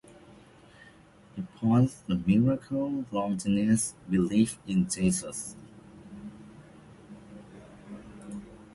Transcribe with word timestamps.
Upon 1.37 1.83
this 2.07 2.23
miracle 2.25 3.05
Longinus 3.11 3.93
believed 4.09 4.57
in 4.65 4.89
Jesus. 4.89 5.55